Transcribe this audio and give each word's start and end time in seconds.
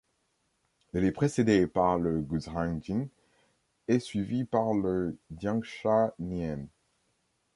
Elle 0.95 1.03
est 1.05 1.11
précédée 1.11 1.67
par 1.67 1.99
le 1.99 2.21
Guzhangien 2.21 3.05
et 3.87 3.99
suivie 3.99 4.45
par 4.45 4.73
le 4.73 5.15
Jiangshanien. 5.39 6.65